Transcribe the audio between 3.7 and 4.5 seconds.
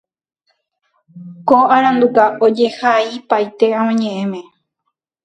avañeʼẽme.